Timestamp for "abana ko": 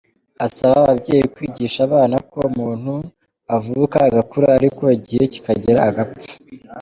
1.87-2.37